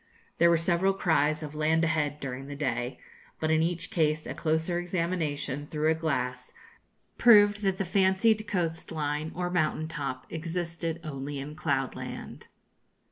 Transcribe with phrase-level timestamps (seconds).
[0.39, 2.97] There were several cries of 'land ahead' during the day,
[3.39, 6.55] but in each case a closer examination, through a glass,
[7.19, 12.47] proved that the fancied coast line or mountain top existed only in cloud land.